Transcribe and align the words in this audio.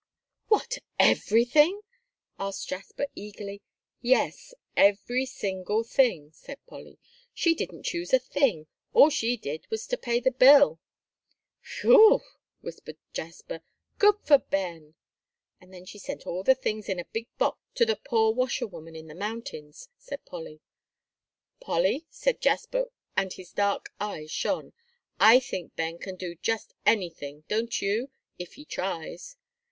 "What, 0.47 0.79
everything?" 0.97 1.81
asked 2.39 2.69
Jasper, 2.69 3.05
eagerly. 3.13 3.61
"Yes, 4.01 4.51
every 4.75 5.27
single 5.27 5.83
thing," 5.83 6.31
said 6.33 6.57
Polly. 6.65 6.97
"She 7.35 7.53
didn't 7.53 7.83
choose 7.83 8.11
a 8.11 8.17
thing; 8.17 8.65
all 8.95 9.11
she 9.11 9.37
did 9.37 9.69
was 9.69 9.85
to 9.85 9.97
pay 9.97 10.19
the 10.19 10.31
bill." 10.31 10.79
"Whew!" 11.83 12.21
whistled 12.61 12.95
Jasper. 13.13 13.61
"Good 13.99 14.15
for 14.23 14.39
Ben!" 14.39 14.95
"And 15.59 15.71
then 15.71 15.85
she 15.85 15.99
sent 15.99 16.25
all 16.25 16.41
the 16.41 16.55
things 16.55 16.89
in 16.89 16.97
a 16.99 17.05
big 17.05 17.27
box 17.37 17.59
to 17.75 17.85
the 17.85 17.95
poor 17.95 18.31
washerwoman 18.33 18.95
in 18.95 19.05
the 19.05 19.13
mountains," 19.13 19.89
said 19.99 20.25
Polly. 20.25 20.61
"Polly," 21.59 22.07
said 22.09 22.41
Jasper, 22.41 22.89
and 23.15 23.33
his 23.33 23.51
dark 23.51 23.93
eyes 23.99 24.31
shone, 24.31 24.73
"I 25.19 25.39
think 25.39 25.75
Ben 25.75 25.99
can 25.99 26.15
do 26.15 26.33
just 26.33 26.73
anything, 26.87 27.43
don't 27.47 27.79
you, 27.83 28.09
if 28.39 28.55
he 28.55 28.65
tries?" 28.65 29.37